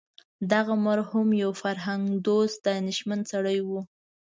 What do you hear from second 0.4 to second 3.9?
دغه مرحوم یو فرهنګ دوست دانشمند سړی و.